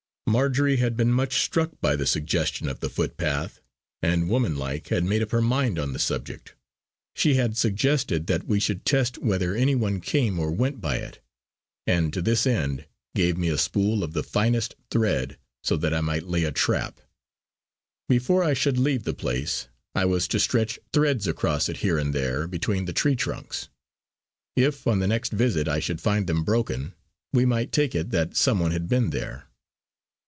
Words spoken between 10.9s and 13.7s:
it, and to this end gave me a